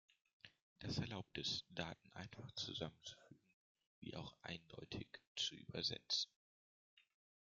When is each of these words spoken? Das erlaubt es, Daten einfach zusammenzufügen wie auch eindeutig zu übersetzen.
Das 0.79 0.97
erlaubt 0.97 1.37
es, 1.37 1.63
Daten 1.69 2.11
einfach 2.13 2.51
zusammenzufügen 2.53 3.37
wie 3.99 4.15
auch 4.15 4.33
eindeutig 4.41 5.07
zu 5.35 5.53
übersetzen. 5.53 6.31